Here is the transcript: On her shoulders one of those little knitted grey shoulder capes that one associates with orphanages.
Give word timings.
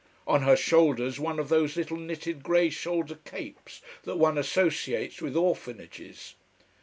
On 0.25 0.41
her 0.41 0.55
shoulders 0.57 1.19
one 1.19 1.37
of 1.37 1.49
those 1.49 1.77
little 1.77 1.95
knitted 1.97 2.41
grey 2.41 2.71
shoulder 2.71 3.19
capes 3.23 3.81
that 4.01 4.17
one 4.17 4.35
associates 4.35 5.21
with 5.21 5.35
orphanages. 5.35 6.33